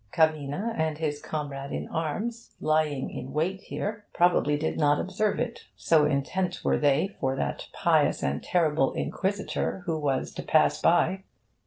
[0.11, 5.65] Cavina and his comrade in arms, lying in wait here, probably did not observe it,
[5.75, 11.21] so intent were they for that pious and terrible Inquisitor who was to pass by.